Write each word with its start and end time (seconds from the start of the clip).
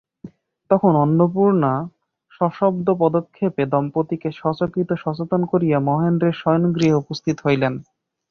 তখন 0.69 0.93
অন্নপূর্ণা 0.95 1.73
সশব্দপদক্ষেপে 2.31 3.63
দম্পতিকে 3.65 4.29
সচকিত 4.33 4.89
সচেতন 5.03 5.41
করিয়া 5.51 5.77
মহেন্দ্রের 5.89 6.35
শয়নগৃহে 6.41 6.99
উপস্থিত 7.01 7.37
হইলেন। 7.45 7.73